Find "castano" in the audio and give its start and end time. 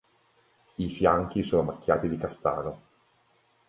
2.17-2.81